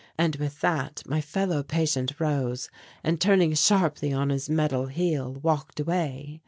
And 0.17 0.37
with 0.37 0.61
that 0.61 1.03
my 1.05 1.21
fellow 1.21 1.61
patient 1.61 2.13
rose 2.19 2.71
and, 3.03 3.21
turning 3.21 3.53
sharply 3.53 4.11
on 4.11 4.29
his 4.31 4.49
metal 4.49 4.87
heel, 4.87 5.33
walked 5.43 5.79
away. 5.79 6.39